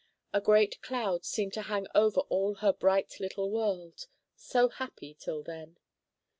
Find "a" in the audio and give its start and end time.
0.33-0.41